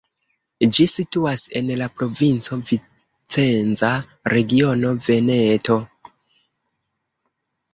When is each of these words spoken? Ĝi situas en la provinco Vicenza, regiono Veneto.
Ĝi 0.77 0.85
situas 0.93 1.43
en 1.59 1.67
la 1.81 1.89
provinco 1.99 2.59
Vicenza, 2.71 3.91
regiono 4.35 4.95
Veneto. 5.09 5.77